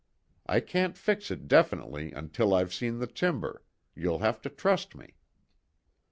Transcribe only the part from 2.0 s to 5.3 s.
until I've seen the timber you'll have to trust me."